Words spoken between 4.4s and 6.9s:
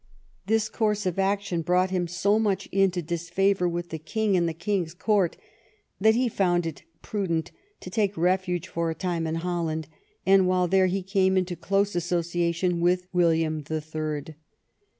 the King's court that he found it